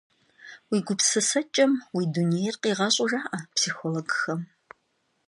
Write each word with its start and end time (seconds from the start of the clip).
Уи 0.69 0.79
гупсысэкӏэм 0.87 1.71
уи 1.95 2.03
дунейр 2.13 2.55
къигъэщӏу 2.61 3.07
жаӏэ 3.11 3.39
психологхэм. 3.55 4.41